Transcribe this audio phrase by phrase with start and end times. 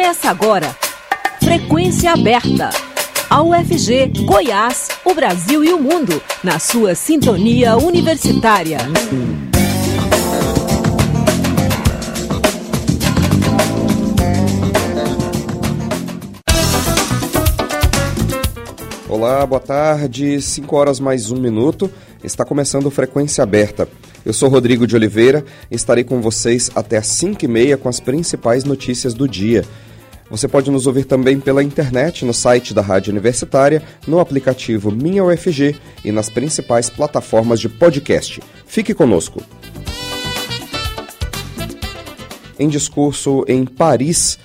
[0.00, 0.74] Começa agora.
[1.44, 2.70] Frequência aberta.
[3.28, 8.78] A UFG, Goiás, o Brasil e o mundo, na sua sintonia universitária.
[19.06, 20.40] Olá, boa tarde.
[20.40, 21.92] 5 horas mais um minuto.
[22.24, 23.86] Está começando Frequência Aberta.
[24.24, 28.00] Eu sou Rodrigo de Oliveira estarei com vocês até às 5 e meia com as
[28.00, 29.62] principais notícias do dia.
[30.30, 35.24] Você pode nos ouvir também pela internet no site da Rádio Universitária, no aplicativo Minha
[35.24, 38.40] UFG e nas principais plataformas de podcast.
[38.64, 39.42] Fique conosco.
[42.56, 44.38] Em discurso em Paris,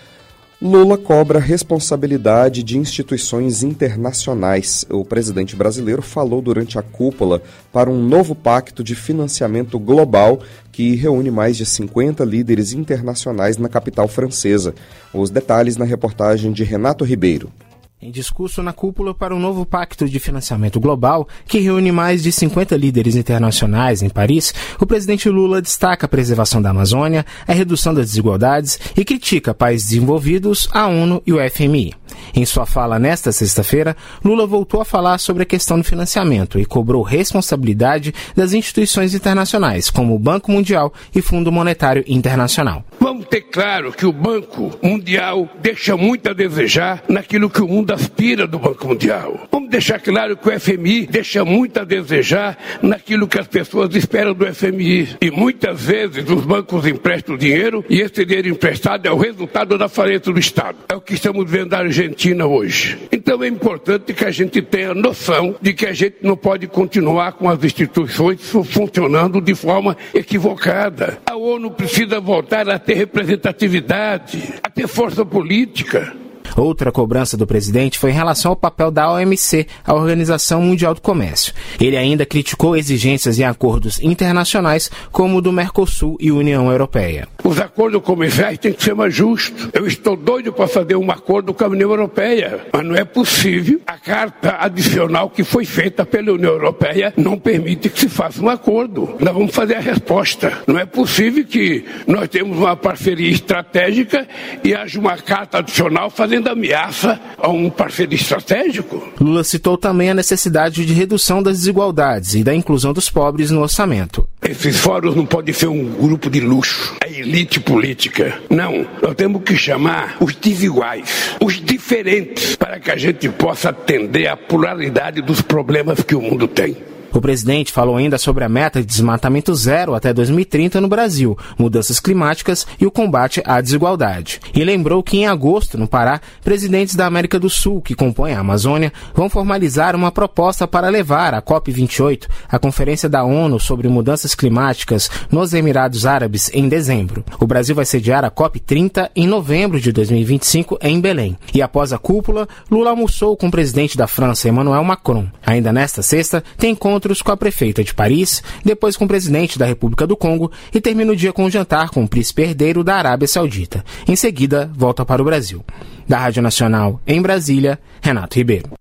[0.66, 4.84] Lula cobra responsabilidade de instituições internacionais.
[4.90, 7.40] O presidente brasileiro falou durante a cúpula
[7.72, 10.40] para um novo pacto de financiamento global
[10.72, 14.74] que reúne mais de 50 líderes internacionais na capital francesa.
[15.14, 17.52] Os detalhes na reportagem de Renato Ribeiro.
[18.02, 22.30] Em discurso na cúpula para um novo pacto de financiamento global, que reúne mais de
[22.30, 27.94] 50 líderes internacionais em Paris, o presidente Lula destaca a preservação da Amazônia, a redução
[27.94, 31.94] das desigualdades e critica países desenvolvidos, a ONU e o FMI.
[32.34, 36.66] Em sua fala nesta sexta-feira, Lula voltou a falar sobre a questão do financiamento e
[36.66, 42.84] cobrou responsabilidade das instituições internacionais, como o Banco Mundial e Fundo Monetário Internacional.
[43.06, 47.94] Vamos ter claro que o Banco Mundial deixa muito a desejar naquilo que o mundo
[47.94, 49.48] aspira do Banco Mundial.
[49.52, 54.34] Vamos deixar claro que o FMI deixa muito a desejar naquilo que as pessoas esperam
[54.34, 55.18] do FMI.
[55.22, 59.88] E muitas vezes os bancos emprestam dinheiro e esse dinheiro emprestado é o resultado da
[59.88, 60.80] falência do Estado.
[60.90, 62.98] É o que estamos vendo na Argentina hoje.
[63.12, 67.34] Então é importante que a gente tenha noção de que a gente não pode continuar
[67.34, 71.20] com as instituições funcionando de forma equivocada.
[71.24, 76.25] A ONU precisa voltar a ter representatividade, a ter força política.
[76.56, 81.02] Outra cobrança do presidente foi em relação ao papel da OMC, a Organização Mundial do
[81.02, 81.54] Comércio.
[81.80, 87.28] Ele ainda criticou exigências em acordos internacionais, como o do Mercosul e União Europeia.
[87.44, 89.70] Os acordos comerciais têm que ser mais justos.
[89.74, 93.82] Eu estou doido para fazer um acordo com a União Europeia, mas não é possível.
[93.86, 98.50] A carta adicional que foi feita pela União Europeia não permite que se faça um
[98.50, 99.16] acordo.
[99.20, 100.60] Nós vamos fazer a resposta.
[100.66, 104.28] Não é possível que nós temos uma parceria estratégica
[104.64, 109.02] e haja uma carta adicional fazendo ameaça a um parceiro estratégico.
[109.20, 113.62] Lula citou também a necessidade de redução das desigualdades e da inclusão dos pobres no
[113.62, 114.28] orçamento.
[114.42, 118.40] Esses fóruns não podem ser um grupo de luxo, a elite política.
[118.50, 124.28] Não, nós temos que chamar os desiguais, os diferentes, para que a gente possa atender
[124.28, 126.78] à pluralidade dos problemas que o mundo tem.
[127.16, 131.98] O presidente falou ainda sobre a meta de desmatamento zero até 2030 no Brasil, mudanças
[131.98, 134.42] climáticas e o combate à desigualdade.
[134.54, 138.42] E lembrou que em agosto, no Pará, presidentes da América do Sul, que compõem a
[138.42, 144.36] Amazônia, vão formalizar uma proposta para levar a COP28, a Conferência da ONU sobre Mudanças
[144.36, 147.24] Climáticas, nos Emirados Árabes, em dezembro.
[147.40, 151.38] O Brasil vai sediar a COP30 em novembro de 2025 em Belém.
[151.54, 155.28] E após a cúpula, Lula almoçou com o presidente da França, Emmanuel Macron.
[155.46, 159.60] Ainda nesta sexta, tem encontro encontros com a prefeita de Paris, depois com o presidente
[159.60, 162.84] da República do Congo e termina o dia com um jantar com o príncipe herdeiro
[162.84, 163.86] da Arábia Saudita.
[164.08, 165.64] Em seguida, volta para o Brasil.
[166.08, 168.72] Da Rádio Nacional, em Brasília, Renato Ribeiro.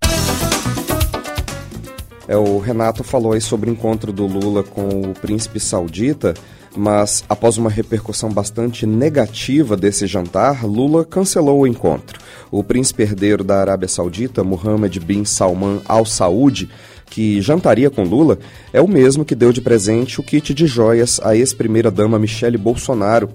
[2.27, 6.33] É, o Renato falou aí sobre o encontro do Lula com o príncipe saudita,
[6.75, 12.19] mas após uma repercussão bastante negativa desse jantar, Lula cancelou o encontro.
[12.51, 16.69] O príncipe herdeiro da Arábia Saudita, Mohammed bin Salman Al Saud,
[17.07, 18.39] que jantaria com Lula,
[18.73, 23.31] é o mesmo que deu de presente o kit de joias à ex-primeira-dama Michele Bolsonaro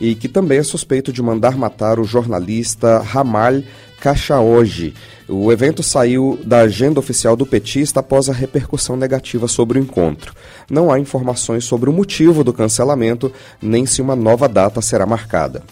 [0.00, 3.62] e que também é suspeito de mandar matar o jornalista Ramal
[4.00, 4.94] Khashoggi.
[5.28, 10.34] O evento saiu da agenda oficial do petista após a repercussão negativa sobre o encontro.
[10.68, 15.62] Não há informações sobre o motivo do cancelamento, nem se uma nova data será marcada.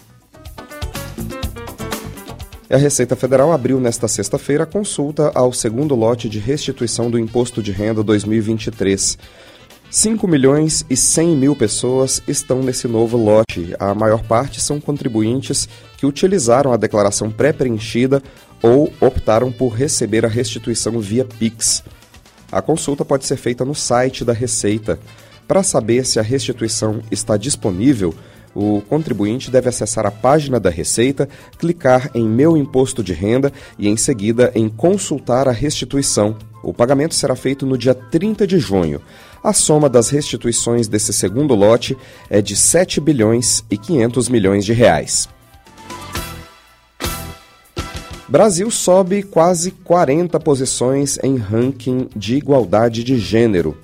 [2.71, 7.61] A Receita Federal abriu nesta sexta-feira a consulta ao segundo lote de restituição do Imposto
[7.61, 9.17] de Renda 2023.
[9.89, 13.75] 5 milhões e 100 mil pessoas estão nesse novo lote.
[13.77, 18.23] A maior parte são contribuintes que utilizaram a declaração pré-preenchida
[18.63, 21.83] ou optaram por receber a restituição via Pix.
[22.49, 24.97] A consulta pode ser feita no site da Receita.
[25.45, 28.15] Para saber se a restituição está disponível,
[28.55, 31.27] o contribuinte deve acessar a página da Receita,
[31.57, 36.35] clicar em Meu Imposto de Renda e, em seguida, em Consultar a restituição.
[36.63, 39.01] O pagamento será feito no dia 30 de junho.
[39.43, 41.97] A soma das restituições desse segundo lote
[42.29, 45.27] é de 7 bilhões e 500 milhões de reais.
[48.31, 53.77] Brasil sobe quase 40 posições em ranking de igualdade de gênero.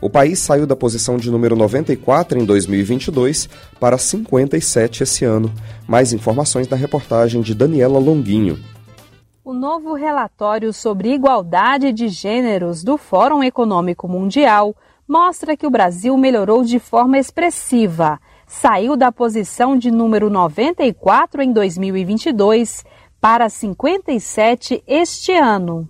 [0.00, 3.48] O país saiu da posição de número 94 em 2022
[3.80, 5.52] para 57 esse ano.
[5.88, 8.58] Mais informações na reportagem de Daniela Longuinho.
[9.44, 14.76] O novo relatório sobre igualdade de gêneros do Fórum Econômico Mundial
[15.08, 18.20] mostra que o Brasil melhorou de forma expressiva.
[18.46, 22.84] Saiu da posição de número 94 em 2022
[23.20, 25.88] para 57 este ano.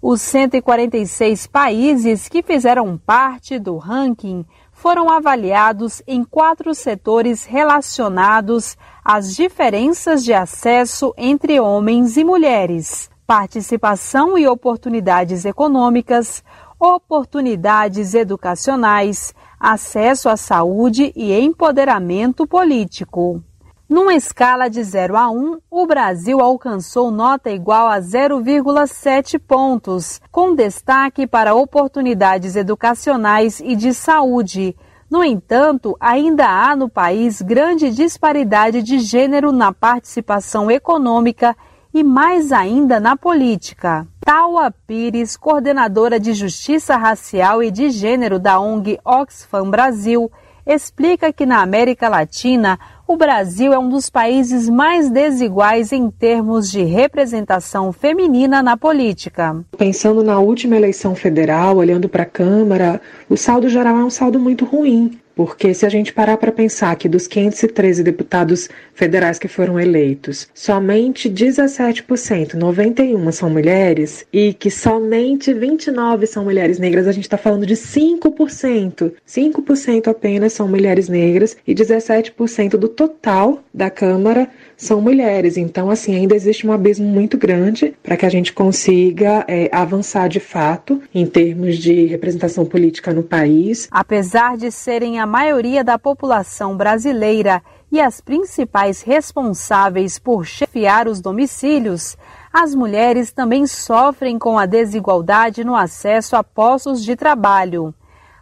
[0.00, 9.34] Os 146 países que fizeram parte do ranking foram avaliados em quatro setores relacionados às
[9.34, 16.44] diferenças de acesso entre homens e mulheres, participação e oportunidades econômicas,
[16.78, 23.42] oportunidades educacionais, acesso à saúde e empoderamento político.
[23.88, 30.56] Numa escala de 0 a 1, o Brasil alcançou nota igual a 0,7 pontos, com
[30.56, 34.74] destaque para oportunidades educacionais e de saúde.
[35.08, 41.56] No entanto, ainda há no país grande disparidade de gênero na participação econômica
[41.94, 44.04] e mais ainda na política.
[44.20, 50.28] Taua Pires, coordenadora de Justiça Racial e de Gênero da ONG Oxfam Brasil,
[50.66, 56.68] explica que na América Latina o Brasil é um dos países mais desiguais em termos
[56.68, 59.64] de representação feminina na política.
[59.78, 64.40] Pensando na última eleição federal, olhando para a Câmara, o saldo geral é um saldo
[64.40, 65.20] muito ruim.
[65.36, 70.48] Porque se a gente parar para pensar que dos 513 deputados federais que foram eleitos,
[70.54, 77.36] somente 17%, 91 são mulheres, e que somente 29 são mulheres negras, a gente está
[77.36, 79.12] falando de 5%.
[79.28, 85.56] 5% apenas são mulheres negras e 17% do total da Câmara são mulheres.
[85.56, 90.28] Então, assim, ainda existe um abismo muito grande para que a gente consiga é, avançar
[90.28, 93.88] de fato em termos de representação política no país.
[93.90, 101.20] Apesar de serem a maioria da população brasileira e as principais responsáveis por chefiar os
[101.20, 102.16] domicílios,
[102.52, 107.94] as mulheres também sofrem com a desigualdade no acesso a postos de trabalho.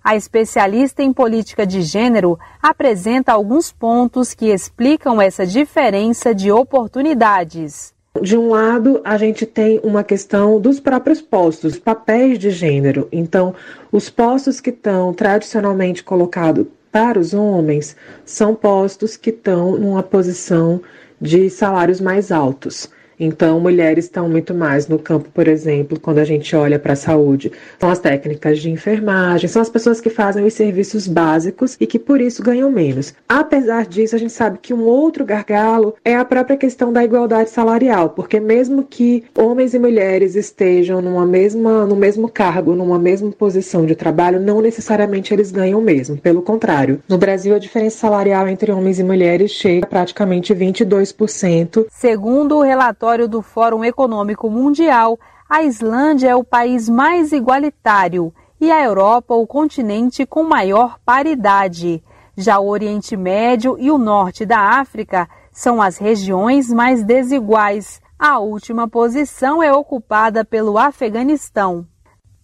[0.03, 7.94] A especialista em política de gênero apresenta alguns pontos que explicam essa diferença de oportunidades.
[8.23, 13.09] De um lado, a gente tem uma questão dos próprios postos, papéis de gênero.
[13.11, 13.55] Então,
[13.91, 20.81] os postos que estão tradicionalmente colocados para os homens são postos que estão numa posição
[21.21, 22.89] de salários mais altos.
[23.19, 26.97] Então, mulheres estão muito mais no campo, por exemplo, quando a gente olha para a
[26.97, 27.53] saúde.
[27.79, 31.99] São as técnicas de enfermagem, são as pessoas que fazem os serviços básicos e que
[31.99, 33.15] por isso ganham menos.
[33.29, 37.51] Apesar disso, a gente sabe que um outro gargalo é a própria questão da igualdade
[37.51, 43.31] salarial, porque mesmo que homens e mulheres estejam numa mesma, no mesmo cargo, numa mesma
[43.31, 46.17] posição de trabalho, não necessariamente eles ganham o mesmo.
[46.19, 51.87] Pelo contrário, no Brasil a diferença salarial entre homens e mulheres chega a praticamente 22%.
[51.91, 58.33] Segundo o relatório relatório do Fórum Econômico Mundial, a Islândia é o país mais igualitário
[58.59, 62.03] e a Europa o continente com maior paridade.
[62.35, 68.01] Já o Oriente Médio e o norte da África são as regiões mais desiguais.
[68.19, 71.87] A última posição é ocupada pelo Afeganistão.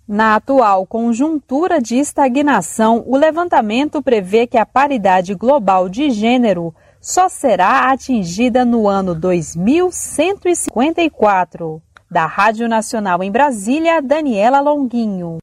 [0.06, 7.28] Na atual conjuntura de estagnação, o levantamento prevê que a paridade global de gênero só
[7.28, 11.82] será atingida no ano 2154.
[12.10, 15.38] Da Rádio Nacional em Brasília, Daniela Longuinho.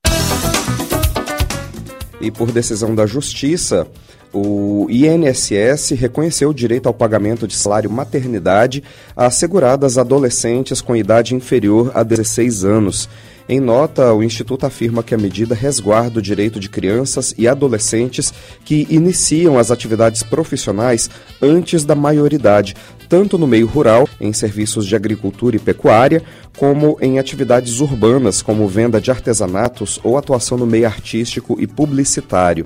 [2.19, 3.87] E por decisão da Justiça,
[4.33, 8.83] o INSS reconheceu o direito ao pagamento de salário maternidade
[9.15, 13.07] a seguradas adolescentes com idade inferior a 16 anos.
[13.49, 18.33] Em nota, o Instituto afirma que a medida resguarda o direito de crianças e adolescentes
[18.65, 21.09] que iniciam as atividades profissionais
[21.41, 22.75] antes da maioridade,
[23.07, 26.21] tanto no meio rural, em serviços de agricultura e pecuária,
[26.57, 32.65] como em atividades urbanas, como venda de artesanatos ou atuação no meio artístico e publicitário.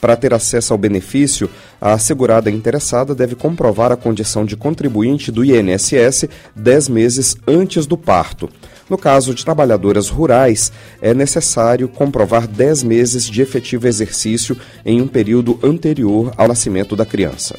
[0.00, 1.48] Para ter acesso ao benefício,
[1.80, 7.96] a assegurada interessada deve comprovar a condição de contribuinte do INSS 10 meses antes do
[7.96, 8.48] parto.
[8.88, 15.06] No caso de trabalhadoras rurais, é necessário comprovar 10 meses de efetivo exercício em um
[15.06, 17.54] período anterior ao nascimento da criança.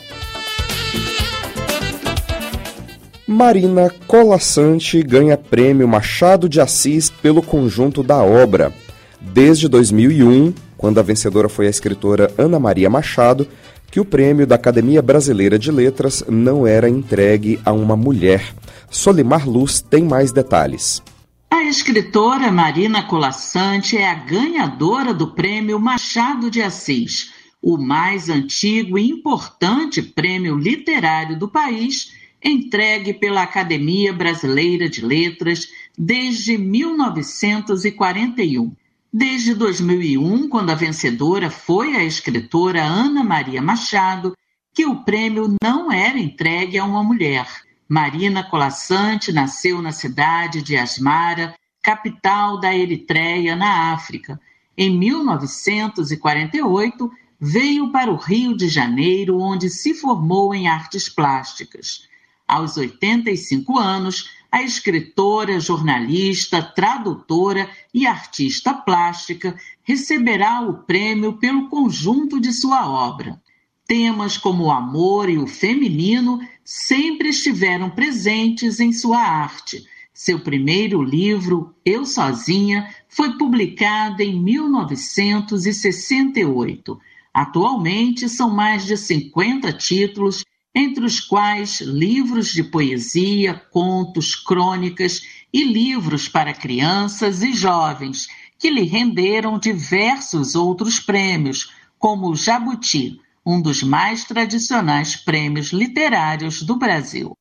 [3.27, 8.73] Marina Colassante ganha prêmio Machado de Assis pelo conjunto da obra.
[9.21, 13.47] Desde 2001, quando a vencedora foi a escritora Ana Maria Machado,
[13.91, 18.51] que o prêmio da Academia Brasileira de Letras não era entregue a uma mulher.
[18.89, 21.03] Solimar Luz tem mais detalhes.
[21.51, 28.99] A escritora Marina Colassante é a ganhadora do prêmio Machado de Assis, o mais antigo
[28.99, 32.13] e importante prêmio literário do país,
[32.43, 38.71] entregue pela Academia Brasileira de Letras desde 1941.
[39.11, 44.35] Desde 2001, quando a vencedora foi a escritora Ana Maria Machado,
[44.71, 47.47] que o prêmio não era entregue a uma mulher.
[47.91, 54.39] Marina Colassante nasceu na cidade de Asmara, capital da Eritreia, na África.
[54.77, 62.07] Em 1948, veio para o Rio de Janeiro, onde se formou em artes plásticas.
[62.47, 72.39] Aos 85 anos, a escritora, jornalista, tradutora e artista plástica receberá o prêmio pelo conjunto
[72.39, 73.41] de sua obra.
[73.89, 79.83] Temas como o amor e o feminino sempre estiveram presentes em sua arte.
[80.13, 86.99] Seu primeiro livro, Eu Sozinha, foi publicado em 1968.
[87.33, 95.63] Atualmente, são mais de 50 títulos entre os quais livros de poesia, contos, crônicas e
[95.63, 98.27] livros para crianças e jovens,
[98.59, 106.61] que lhe renderam diversos outros prêmios, como o Jabuti, um dos mais tradicionais prêmios literários
[106.61, 107.37] do Brasil.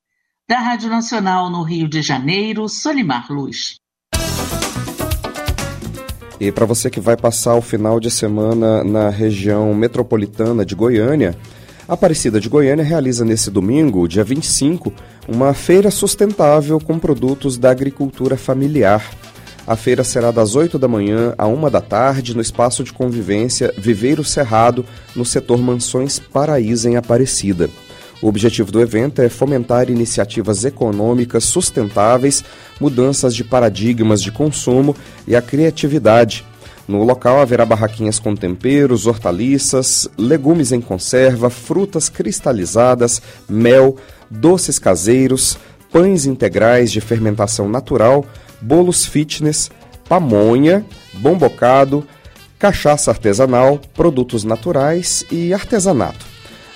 [0.47, 3.75] Da Rádio Nacional no Rio de Janeiro, Solimar Luz.
[6.39, 11.37] E para você que vai passar o final de semana na região metropolitana de Goiânia,
[11.87, 14.93] a Aparecida de Goiânia realiza nesse domingo, dia 25,
[15.27, 19.03] uma feira sustentável com produtos da agricultura familiar.
[19.69, 23.71] A feira será das 8 da manhã à 1 da tarde no espaço de convivência
[23.77, 24.83] Viveiro Cerrado,
[25.15, 27.69] no setor Mansões Paraíso em Aparecida.
[28.19, 32.43] O objetivo do evento é fomentar iniciativas econômicas sustentáveis,
[32.81, 34.95] mudanças de paradigmas de consumo
[35.27, 36.43] e a criatividade
[36.87, 43.95] no local haverá barraquinhas com temperos, hortaliças, legumes em conserva, frutas cristalizadas, mel,
[44.31, 45.59] doces caseiros,
[45.91, 48.25] pães integrais de fermentação natural,
[48.61, 49.69] bolos fitness,
[50.07, 52.05] pamonha, bom bocado,
[52.57, 56.25] cachaça artesanal, produtos naturais e artesanato.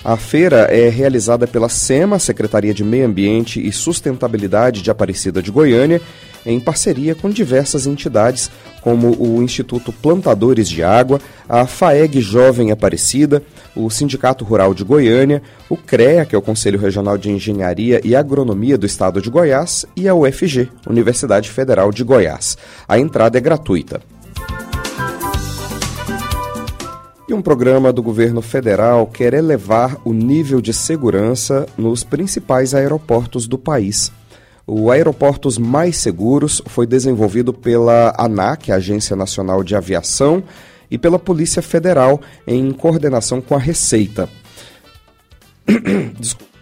[0.04, 5.50] A feira é realizada pela SEMA, Secretaria de Meio Ambiente e Sustentabilidade de Aparecida de
[5.50, 6.00] Goiânia,
[6.46, 13.42] em parceria com diversas entidades, como o Instituto Plantadores de Água, a FAEG Jovem Aparecida,
[13.74, 18.14] o Sindicato Rural de Goiânia, o CREA, que é o Conselho Regional de Engenharia e
[18.14, 22.58] Agronomia do Estado de Goiás, e a UFG, Universidade Federal de Goiás.
[22.86, 24.00] A entrada é gratuita.
[27.26, 33.48] E um programa do governo federal quer elevar o nível de segurança nos principais aeroportos
[33.48, 34.12] do país.
[34.66, 40.42] O Aeroportos Mais Seguros foi desenvolvido pela ANAC, Agência Nacional de Aviação,
[40.90, 44.28] e pela Polícia Federal, em coordenação com a Receita.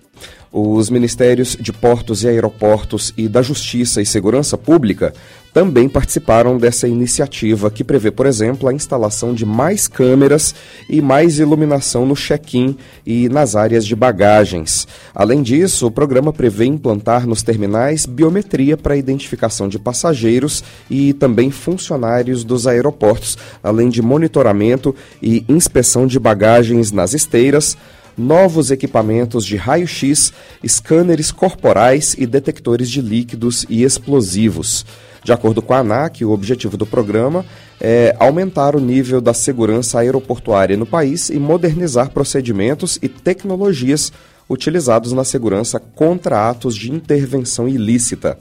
[0.52, 5.14] Os Ministérios de Portos e Aeroportos e da Justiça e Segurança Pública
[5.52, 10.54] também participaram dessa iniciativa, que prevê, por exemplo, a instalação de mais câmeras
[10.88, 14.86] e mais iluminação no check-in e nas áreas de bagagens.
[15.14, 21.50] Além disso, o programa prevê implantar nos terminais biometria para identificação de passageiros e também
[21.50, 27.76] funcionários dos aeroportos, além de monitoramento e inspeção de bagagens nas esteiras
[28.16, 30.32] novos equipamentos de raio-x,
[30.66, 34.84] scanners corporais e detectores de líquidos e explosivos.
[35.24, 37.44] De acordo com a ANAC, o objetivo do programa
[37.80, 44.12] é aumentar o nível da segurança aeroportuária no país e modernizar procedimentos e tecnologias
[44.48, 48.36] utilizados na segurança contra atos de intervenção ilícita.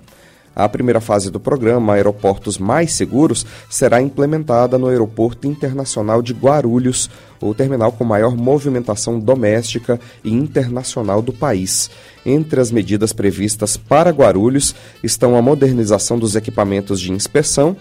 [0.55, 7.10] A primeira fase do programa Aeroportos Mais Seguros será implementada no Aeroporto Internacional de Guarulhos,
[7.39, 11.89] o terminal com maior movimentação doméstica e internacional do país.
[12.25, 17.77] Entre as medidas previstas para Guarulhos estão a modernização dos equipamentos de inspeção,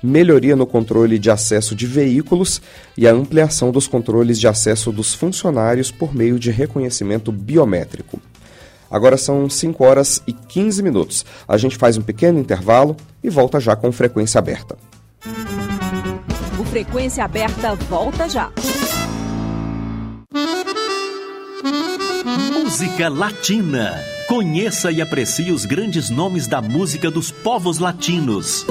[0.00, 2.62] melhoria no controle de acesso de veículos
[2.96, 8.20] e a ampliação dos controles de acesso dos funcionários por meio de reconhecimento biométrico.
[8.92, 11.24] Agora são 5 horas e 15 minutos.
[11.48, 12.94] A gente faz um pequeno intervalo
[13.24, 14.76] e volta já com frequência aberta.
[16.60, 18.50] O Frequência Aberta volta já.
[22.52, 23.94] Música Latina.
[24.28, 28.66] Conheça e aprecie os grandes nomes da música dos povos latinos.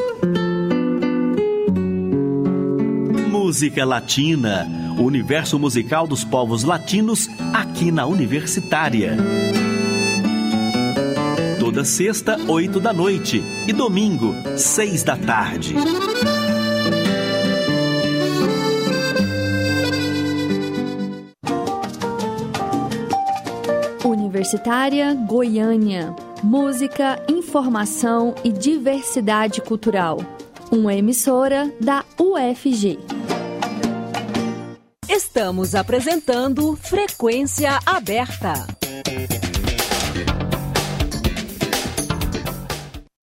[3.29, 9.17] Música Latina o universo musical dos povos latinos aqui na Universitária.
[11.71, 15.73] Toda sexta, oito da noite e domingo, seis da tarde.
[24.03, 26.13] Universitária Goiânia.
[26.43, 30.17] Música, informação e diversidade cultural.
[30.69, 32.99] Uma emissora da UFG.
[35.07, 38.80] Estamos apresentando Frequência Aberta.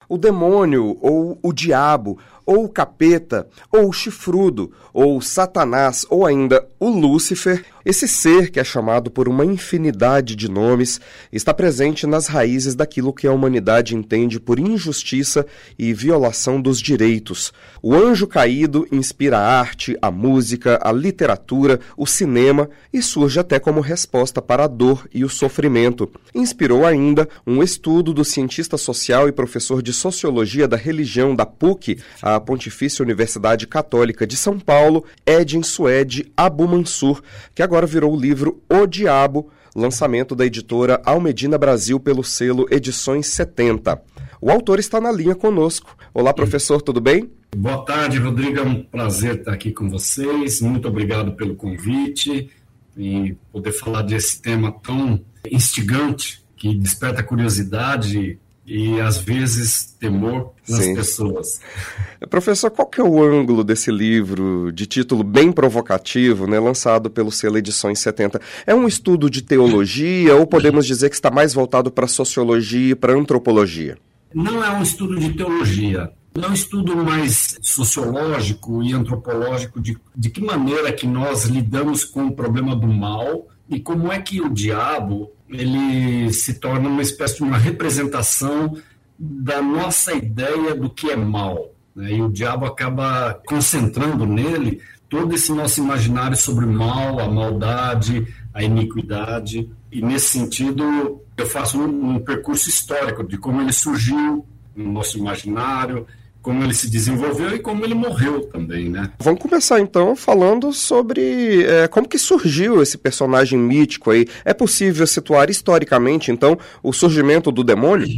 [0.08, 6.66] O demônio ou o diabo ou o capeta, ou o chifrudo, ou Satanás, ou ainda
[6.80, 11.00] o Lúcifer, esse ser que é chamado por uma infinidade de nomes,
[11.32, 15.46] está presente nas raízes daquilo que a humanidade entende por injustiça
[15.78, 17.50] e violação dos direitos.
[17.82, 23.58] O anjo caído inspira a arte, a música, a literatura, o cinema e surge até
[23.58, 26.10] como resposta para a dor e o sofrimento.
[26.34, 31.98] Inspirou ainda um estudo do cientista social e professor de sociologia da religião da PUC,
[32.20, 37.22] a Pontifícia Universidade Católica de São Paulo, Edin Suede Abu Mansur,
[37.54, 43.28] que agora virou o livro O Diabo, lançamento da editora Almedina Brasil pelo selo Edições
[43.28, 44.02] 70.
[44.40, 45.96] O autor está na linha conosco.
[46.12, 47.30] Olá, professor, tudo bem?
[47.56, 48.58] Boa tarde, Rodrigo.
[48.58, 50.60] É um prazer estar aqui com vocês.
[50.60, 52.50] Muito obrigado pelo convite
[52.96, 60.84] e poder falar desse tema tão instigante que desperta curiosidade e às vezes temor nas
[60.84, 60.94] Sim.
[60.94, 61.60] pessoas.
[62.28, 67.32] Professor, qual que é o ângulo desse livro de título bem provocativo, né, lançado pelo
[67.32, 68.40] selo Edições 70?
[68.66, 72.94] É um estudo de teologia ou podemos dizer que está mais voltado para sociologia e
[72.94, 73.96] para antropologia?
[74.34, 76.12] Não é um estudo de teologia.
[76.34, 82.26] É um estudo mais sociológico e antropológico de, de que maneira que nós lidamos com
[82.26, 87.36] o problema do mal e como é que o diabo ele se torna uma espécie
[87.36, 88.76] de uma representação
[89.18, 91.72] da nossa ideia do que é mal.
[91.94, 92.12] Né?
[92.14, 98.26] E o diabo acaba concentrando nele todo esse nosso imaginário sobre o mal, a maldade,
[98.52, 99.70] a iniquidade.
[99.90, 105.18] E nesse sentido, eu faço um, um percurso histórico de como ele surgiu no nosso
[105.18, 106.06] imaginário,
[106.48, 109.12] como ele se desenvolveu e como ele morreu também, né?
[109.18, 114.26] Vamos começar então falando sobre é, como que surgiu esse personagem mítico aí.
[114.46, 118.08] É possível situar historicamente, então, o surgimento do demônio?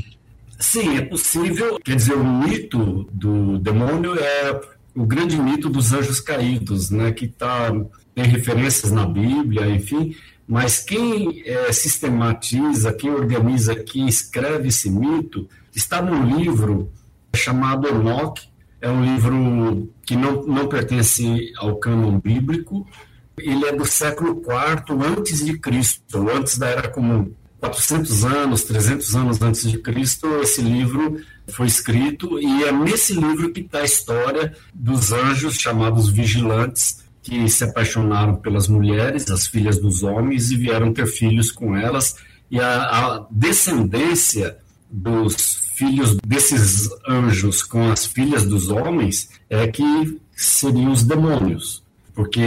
[0.61, 1.81] Sim, é possível.
[1.85, 4.61] Quer dizer, o mito do demônio é
[4.95, 7.11] o grande mito dos anjos caídos, né?
[7.11, 7.73] Que tá,
[8.15, 10.15] tem referências na Bíblia, enfim.
[10.47, 16.93] Mas quem é, sistematiza, quem organiza, quem escreve esse mito, está no livro
[17.35, 18.41] chamado Enoch.
[18.81, 22.87] É um livro que não, não pertence ao cânon bíblico.
[23.39, 27.33] Ele é do século IV antes de Cristo, antes da Era Comum.
[27.61, 33.53] 400 anos, 300 anos antes de Cristo, esse livro foi escrito e é nesse livro
[33.53, 39.79] que está a história dos anjos chamados vigilantes que se apaixonaram pelas mulheres, as filhas
[39.79, 42.17] dos homens, e vieram ter filhos com elas.
[42.51, 44.57] E a, a descendência
[44.91, 51.83] dos filhos desses anjos com as filhas dos homens é que seriam os demônios.
[52.15, 52.43] Porque,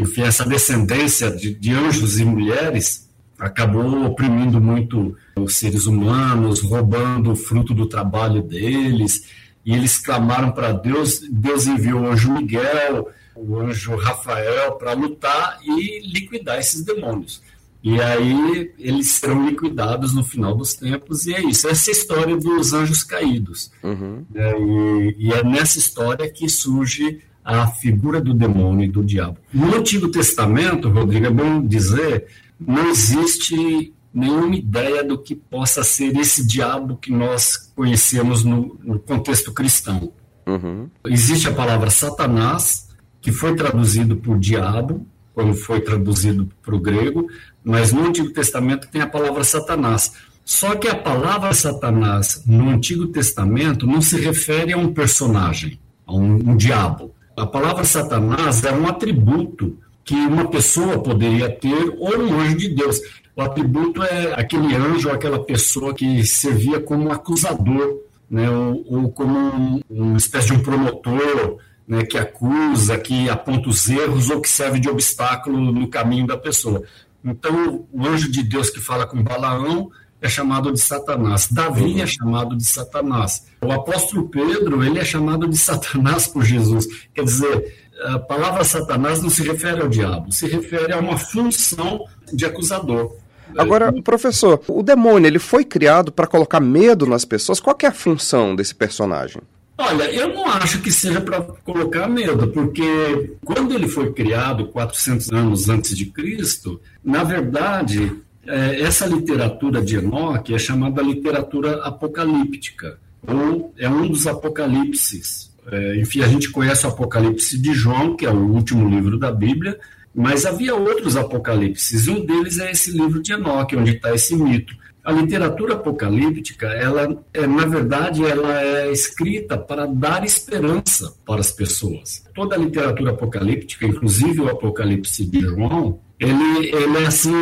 [0.00, 7.32] enfim, essa descendência de, de anjos e mulheres acabou oprimindo muito os seres humanos, roubando
[7.32, 9.28] o fruto do trabalho deles,
[9.64, 15.58] e eles clamaram para Deus, Deus enviou o anjo Miguel, o anjo Rafael para lutar
[15.62, 17.42] e liquidar esses demônios.
[17.82, 21.68] E aí eles serão liquidados no final dos tempos, e é isso.
[21.68, 23.70] Essa é a história dos anjos caídos.
[23.82, 24.24] Uhum.
[24.34, 29.38] É, e, e, é nessa história que surge a figura do demônio e do diabo.
[29.54, 32.26] No Antigo Testamento, Rodrigo, é bom dizer,
[32.58, 38.98] não existe nenhuma ideia do que possa ser esse diabo que nós conhecemos no, no
[38.98, 40.12] contexto cristão.
[40.46, 40.88] Uhum.
[41.06, 42.88] Existe a palavra Satanás,
[43.20, 47.28] que foi traduzido por diabo, quando foi traduzido para o grego,
[47.62, 50.12] mas no Antigo Testamento tem a palavra Satanás.
[50.42, 56.14] Só que a palavra Satanás no Antigo Testamento não se refere a um personagem, a
[56.14, 57.14] um, um diabo.
[57.36, 62.74] A palavra Satanás é um atributo que uma pessoa poderia ter ou um anjo de
[62.74, 62.98] Deus.
[63.36, 67.98] O atributo é aquele anjo aquela pessoa que servia como acusador,
[68.30, 73.68] né, ou, ou como um, uma espécie de um promotor, né, que acusa, que aponta
[73.68, 76.82] os erros ou que serve de obstáculo no caminho da pessoa.
[77.24, 81.48] Então, o anjo de Deus que fala com Balaão é chamado de Satanás.
[81.50, 82.02] Davi uhum.
[82.02, 83.46] é chamado de Satanás.
[83.62, 86.86] O apóstolo Pedro, ele é chamado de Satanás por Jesus.
[87.14, 92.04] Quer dizer, a palavra Satanás não se refere ao diabo, se refere a uma função
[92.32, 93.14] de acusador.
[93.56, 97.60] Agora, professor, o demônio ele foi criado para colocar medo nas pessoas.
[97.60, 99.40] Qual é a função desse personagem?
[99.78, 105.30] Olha, eu não acho que seja para colocar medo, porque quando ele foi criado, 400
[105.32, 108.12] anos antes de Cristo, na verdade,
[108.46, 115.54] é, essa literatura de Enoque é chamada literatura apocalíptica, ou é um dos apocalipses.
[115.70, 119.32] É, enfim, a gente conhece o Apocalipse de João, que é o último livro da
[119.32, 119.78] Bíblia,
[120.14, 124.34] mas havia outros apocalipses, e um deles é esse livro de Enoque, onde está esse
[124.34, 124.74] mito.
[125.06, 131.52] A literatura apocalíptica, ela é, na verdade, ela é escrita para dar esperança para as
[131.52, 132.24] pessoas.
[132.34, 137.32] Toda a literatura apocalíptica, inclusive o Apocalipse de João, ele, ele é assim,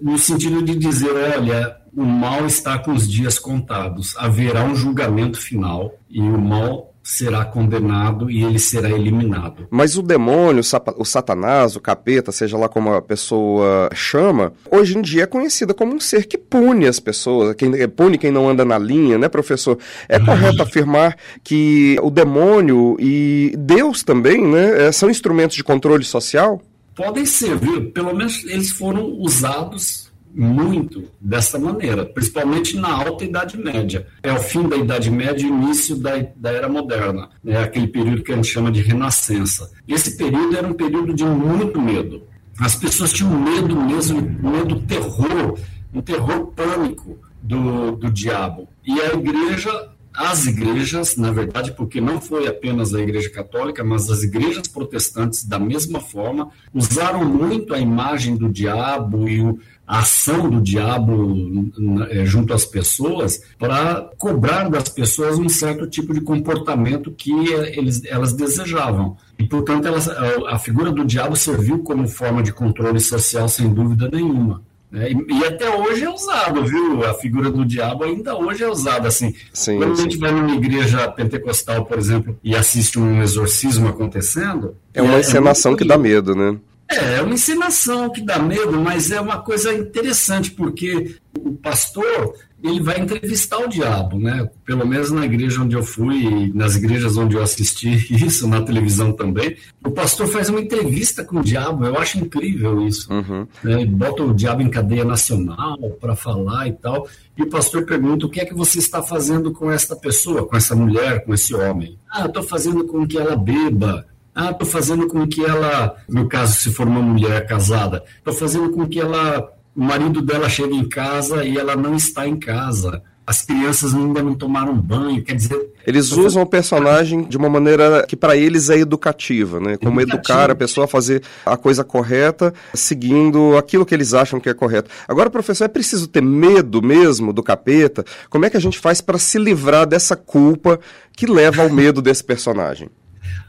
[0.00, 5.40] no sentido de dizer, olha, o mal está com os dias contados, haverá um julgamento
[5.40, 9.66] final e o mal será condenado e ele será eliminado.
[9.70, 10.62] Mas o demônio,
[10.98, 15.72] o satanás, o capeta, seja lá como a pessoa chama, hoje em dia é conhecida
[15.72, 19.26] como um ser que pune as pessoas, quem pune quem não anda na linha, né,
[19.26, 19.78] professor?
[20.06, 26.04] É correto afirmar que o demônio e Deus também, né, é, são instrumentos de controle
[26.04, 26.60] social?
[26.94, 27.90] Podem ser, viu?
[27.90, 30.07] Pelo menos eles foram usados
[30.38, 34.06] muito dessa maneira, principalmente na Alta Idade Média.
[34.22, 37.60] É o fim da Idade Média e início da, da Era Moderna, né?
[37.60, 39.72] aquele período que a gente chama de Renascença.
[39.88, 42.22] Esse período era um período de muito medo.
[42.60, 45.58] As pessoas tinham medo mesmo, medo, terror,
[45.92, 48.68] um terror pânico do, do diabo.
[48.86, 54.10] E a igreja as igrejas, na verdade, porque não foi apenas a Igreja Católica, mas
[54.10, 59.40] as igrejas protestantes, da mesma forma, usaram muito a imagem do diabo e
[59.86, 61.70] a ação do diabo
[62.10, 68.04] eh, junto às pessoas para cobrar das pessoas um certo tipo de comportamento que eles,
[68.04, 69.16] elas desejavam.
[69.38, 74.10] E, portanto, elas, a figura do diabo serviu como forma de controle social, sem dúvida
[74.12, 74.66] nenhuma.
[74.90, 75.10] Né?
[75.12, 77.04] E, e, até hoje é usado, viu?
[77.04, 79.08] A figura do diabo ainda hoje é usada.
[79.08, 80.00] Assim, sim, quando sim.
[80.00, 84.76] a gente vai numa igreja pentecostal, por exemplo, e assiste um exorcismo acontecendo.
[84.94, 86.58] É uma é, encenação é que dá medo, né?
[86.90, 92.34] É, é uma encenação que dá medo, mas é uma coisa interessante, porque o pastor
[92.62, 94.48] ele vai entrevistar o diabo, né?
[94.64, 97.90] Pelo menos na igreja onde eu fui, nas igrejas onde eu assisti
[98.24, 99.56] isso, na televisão também.
[99.84, 103.12] O pastor faz uma entrevista com o diabo, eu acho incrível isso.
[103.12, 103.46] Uhum.
[103.62, 103.86] Né?
[103.86, 107.08] Bota o diabo em cadeia nacional para falar e tal.
[107.36, 110.56] E o pastor pergunta: o que é que você está fazendo com esta pessoa, com
[110.56, 111.96] essa mulher, com esse homem?
[112.10, 114.04] Ah, estou fazendo com que ela beba.
[114.40, 118.70] Ah, estou fazendo com que ela, no caso, se for uma mulher casada, estou fazendo
[118.70, 123.02] com que ela o marido dela chega em casa e ela não está em casa.
[123.26, 125.72] As crianças ainda não tomaram banho, quer dizer.
[125.84, 129.76] Eles usam o personagem de uma maneira que para eles é educativa, né?
[129.76, 134.48] Como educar a pessoa a fazer a coisa correta, seguindo aquilo que eles acham que
[134.48, 134.88] é correto.
[135.08, 138.04] Agora, professor, é preciso ter medo mesmo do capeta?
[138.30, 140.78] Como é que a gente faz para se livrar dessa culpa
[141.16, 142.88] que leva ao medo desse personagem?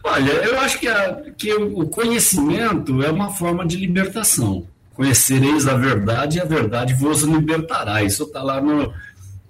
[0.03, 4.65] Olha, eu acho que, a, que o conhecimento é uma forma de libertação.
[4.93, 8.03] Conhecereis a verdade e a verdade vos libertará.
[8.03, 8.93] Isso está lá no,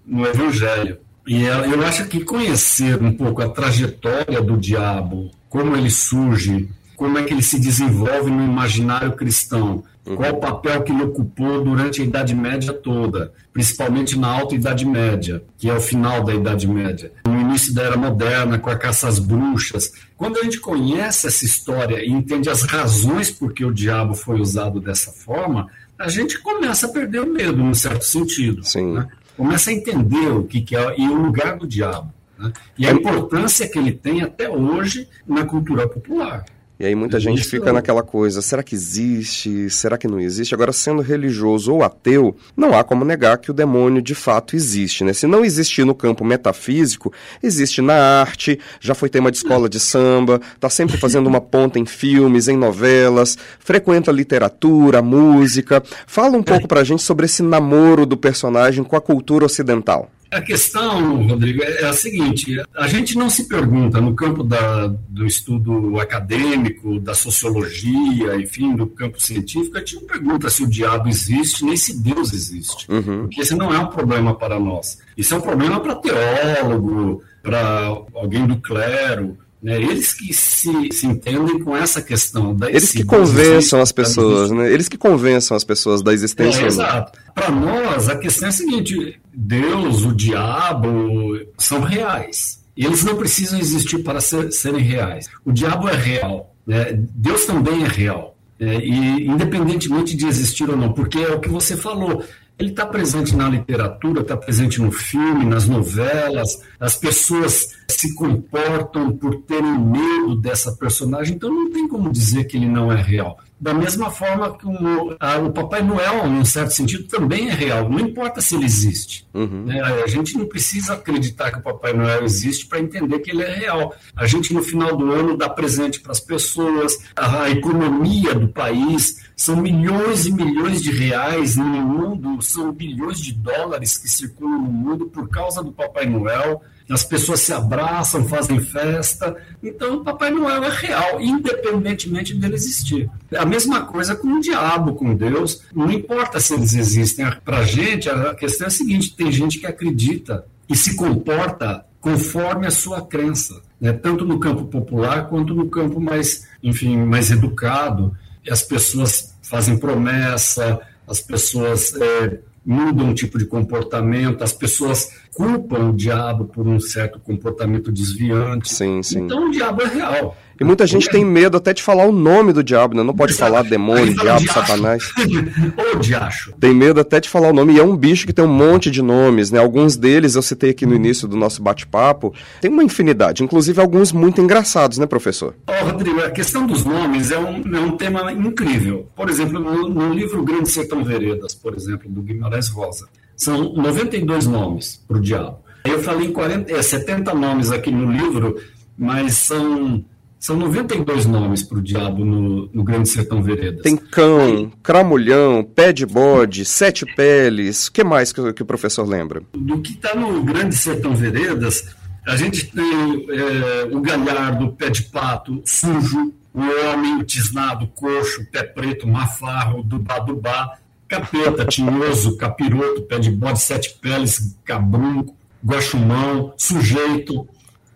[0.05, 0.97] no Evangelho.
[1.27, 7.17] E eu acho que conhecer um pouco a trajetória do diabo, como ele surge, como
[7.17, 10.15] é que ele se desenvolve no imaginário cristão, Uhum.
[10.15, 14.84] Qual o papel que ele ocupou durante a Idade Média toda, principalmente na Alta Idade
[14.84, 18.76] Média, que é o final da Idade Média, no início da Era Moderna, com a
[18.76, 19.91] caça às bruxas.
[20.17, 24.41] Quando a gente conhece essa história e entende as razões por que o diabo foi
[24.41, 25.67] usado dessa forma,
[25.98, 28.63] a gente começa a perder o medo, num certo sentido.
[28.63, 28.93] Sim.
[28.93, 29.08] Né?
[29.38, 32.12] Começa a entender o que, que é e o lugar do diabo.
[32.38, 32.52] Né?
[32.78, 36.45] E a importância que ele tem até hoje na cultura popular.
[36.79, 39.69] E aí muita gente fica naquela coisa, será que existe?
[39.69, 40.53] Será que não existe?
[40.53, 45.03] Agora, sendo religioso ou ateu, não há como negar que o demônio de fato existe,
[45.03, 45.11] né?
[45.11, 47.11] Se não existir no campo metafísico,
[47.43, 51.77] existe na arte, já foi tema de escola de samba, está sempre fazendo uma ponta
[51.77, 55.83] em filmes, em novelas, frequenta literatura, música.
[56.07, 60.09] Fala um pouco pra gente sobre esse namoro do personagem com a cultura ocidental.
[60.31, 65.25] A questão, Rodrigo, é a seguinte: a gente não se pergunta no campo da, do
[65.25, 71.09] estudo acadêmico, da sociologia, enfim, do campo científico, a gente não pergunta se o diabo
[71.09, 72.89] existe, nem se Deus existe.
[72.91, 73.21] Uhum.
[73.21, 74.99] Porque esse não é um problema para nós.
[75.17, 79.37] Isso é um problema para teólogo, para alguém do clero.
[79.62, 79.76] Né?
[79.76, 84.72] Eles que se, se entendem com essa questão da Eles que convençam as pessoas, né?
[84.72, 86.62] Eles que convençam as pessoas da existência.
[86.62, 87.19] É, exato.
[87.36, 92.60] Para nós, a questão é a seguinte: Deus, o diabo, são reais.
[92.76, 95.28] E eles não precisam existir para ser, serem reais.
[95.43, 96.56] O diabo é real.
[96.65, 96.93] Né?
[96.93, 98.38] Deus também é real.
[98.58, 102.24] É, e independentemente de existir ou não, porque é o que você falou,
[102.60, 109.15] ele está presente na literatura, está presente no filme, nas novelas, as pessoas se comportam
[109.15, 113.39] por terem medo dessa personagem, então não tem como dizer que ele não é real.
[113.60, 117.54] Da mesma forma que o, a, o Papai Noel, em um certo sentido, também é
[117.54, 119.28] real, não importa se ele existe.
[119.34, 119.65] Uhum.
[119.65, 119.82] Né?
[119.82, 123.54] A gente não precisa acreditar que o Papai Noel existe para entender que ele é
[123.54, 123.93] real.
[124.15, 128.48] A gente, no final do ano, dá presente para as pessoas, a, a economia do
[128.48, 134.62] país são milhões e milhões de reais no mundo, são bilhões de dólares que circulam
[134.62, 139.36] no mundo por causa do Papai Noel as pessoas se abraçam, fazem festa.
[139.62, 143.10] Então, o Papai Noel é real, independentemente dele existir.
[143.38, 145.62] A mesma coisa com o diabo, com Deus.
[145.73, 147.30] Não importa se eles existem.
[147.45, 151.86] Para a gente, a questão é a seguinte: tem gente que acredita e se comporta
[152.02, 153.91] conforme a sua crença, né?
[153.91, 158.15] tanto no campo popular quanto no campo mais, enfim, mais educado.
[158.49, 165.89] As pessoas fazem promessa, as pessoas é, mudam um tipo de comportamento, as pessoas culpam
[165.89, 168.71] o diabo por um certo comportamento desviante.
[168.71, 169.23] Sim, sim.
[169.23, 170.38] Então o diabo é real.
[170.60, 173.02] E muita gente tem medo até de falar o nome do diabo, né?
[173.02, 174.54] Não pode falar demônio, diabo, diacho.
[174.54, 175.04] satanás.
[175.95, 176.54] Ô, diacho.
[176.60, 177.74] Tem medo até de falar o nome.
[177.74, 179.60] E é um bicho que tem um monte de nomes, né?
[179.60, 182.34] Alguns deles eu citei aqui no início do nosso bate-papo.
[182.60, 185.56] Tem uma infinidade, inclusive alguns muito engraçados, né, professor?
[185.67, 189.08] Ó, oh, Rodrigo, a questão dos nomes é um, é um tema incrível.
[189.15, 194.45] Por exemplo, no, no livro Grande Sertão Veredas, por exemplo, do Guimarães Rosa, são 92
[194.45, 195.60] nomes para o diabo.
[195.86, 198.58] Eu falei em 40, é, 70 nomes aqui no livro,
[198.98, 200.04] mas são
[200.39, 203.82] são 92 nomes para o diabo no, no, Grande Sertão Veredas.
[203.82, 207.88] Tem cão, cramulhão, pé de bode, sete peles.
[207.88, 209.43] O que mais que, que, o professor lembra?
[209.54, 211.93] Do que está no Grande Sertão Veredas,
[212.25, 218.45] a gente tem é, o galhardo, pé de pato, sujo, o homem, o tisnado, coxo,
[218.49, 227.45] pé preto, mafarro, dubá-dubá, capeta, tinhoso, capiroto, pé de bode, sete peles, cabrunco, guaxumão, sujeito,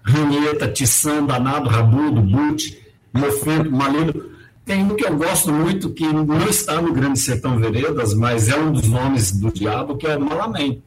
[0.04, 2.82] ranheta, tição, danado, rabudo, bute,
[3.14, 4.34] mofento, malino.
[4.66, 8.58] Tem um que eu gosto muito, que não está no Grande Sertão Veredas, mas é
[8.58, 10.82] um dos nomes do diabo, que é Malamém.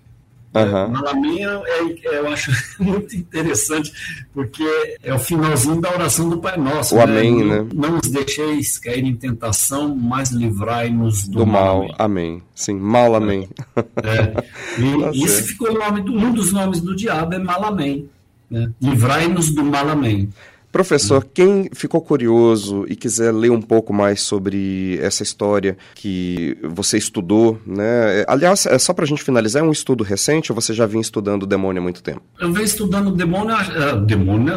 [0.55, 0.89] Uhum.
[0.89, 2.51] Malamém é, é, eu acho
[2.81, 3.93] muito interessante,
[4.33, 4.65] porque
[5.03, 6.95] é o finalzinho da oração do Pai Nosso.
[6.95, 7.05] O né?
[7.05, 7.67] Amém, né?
[7.75, 11.83] Não os deixeis cair em tentação, mas livrai-nos do, do, mal.
[11.83, 11.95] mal.
[11.99, 12.43] Amém.
[12.55, 13.49] Sim, Malamém.
[13.77, 14.45] É.
[14.81, 18.09] E, tá isso ficou o nome do, um dos nomes do diabo, é Malamém.
[18.51, 18.71] Né?
[18.81, 20.31] Livrai-nos do mal, amém.
[20.77, 26.99] Professor, quem ficou curioso e quiser ler um pouco mais sobre essa história que você
[26.99, 28.27] estudou, né?
[28.29, 31.01] Aliás, é só para a gente finalizar, é um estudo recente ou você já vinha
[31.01, 32.21] estudando o demônio há muito tempo?
[32.39, 34.55] Eu venho estudando o demônio, uh, demônio,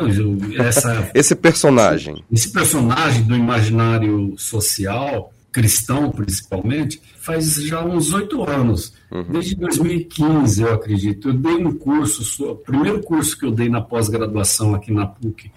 [0.60, 2.22] essa, esse personagem.
[2.30, 8.94] Esse personagem do imaginário social cristão, principalmente, faz já uns oito anos.
[9.12, 9.24] Uhum.
[9.32, 11.30] Desde 2015, eu acredito.
[11.30, 15.52] Eu dei um curso, o primeiro curso que eu dei na pós-graduação aqui na PUC,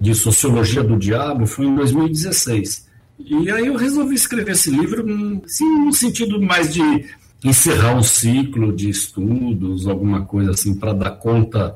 [0.00, 2.88] de Sociologia do Diabo, foi em 2016.
[3.18, 5.04] E aí eu resolvi escrever esse livro,
[5.44, 6.82] assim, no sentido mais de
[7.44, 11.74] encerrar um ciclo de estudos, alguma coisa assim, para dar conta,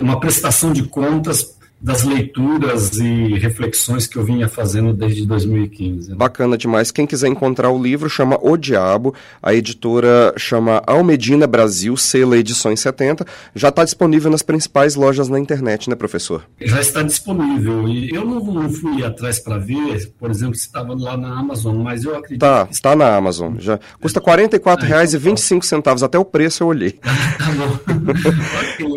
[0.00, 1.53] uma prestação de contas
[1.84, 6.10] das leituras e reflexões que eu vinha fazendo desde 2015.
[6.10, 6.16] Né?
[6.16, 6.90] Bacana demais.
[6.90, 12.80] Quem quiser encontrar o livro chama O Diabo, a editora chama Almedina Brasil, Sela Edições
[12.80, 13.26] 70.
[13.54, 16.46] Já está disponível nas principais lojas na internet, né, professor?
[16.58, 17.86] Já está disponível.
[17.86, 22.02] E eu não fui atrás para ver, por exemplo, se estava lá na Amazon, mas
[22.02, 22.40] eu acredito.
[22.40, 22.96] Tá, está que...
[22.96, 23.56] na Amazon.
[23.58, 26.06] Já custa R$ 44,25 ah, então tá.
[26.06, 26.92] até o preço eu olhei.
[27.02, 27.78] tá bom.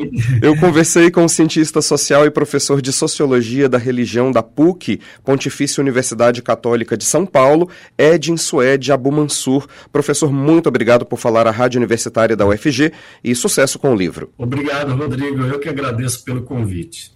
[0.41, 5.00] eu conversei com o cientista social e professor professor de Sociologia da Religião da PUC,
[5.24, 9.68] Pontifícia Universidade Católica de São Paulo, Edin Suede Abumansur.
[9.92, 12.92] Professor, muito obrigado por falar à Rádio Universitária da UFG
[13.24, 14.32] e sucesso com o livro.
[14.38, 15.44] Obrigado, Rodrigo.
[15.44, 17.12] Eu que agradeço pelo convite.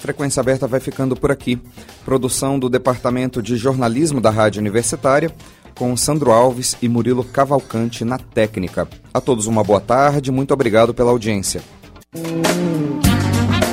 [0.00, 1.58] Frequência Aberta vai ficando por aqui.
[2.04, 5.32] Produção do Departamento de Jornalismo da Rádio Universitária,
[5.74, 8.88] com Sandro Alves e Murilo Cavalcante na técnica.
[9.12, 11.60] A todos uma boa tarde, muito obrigado pela audiência.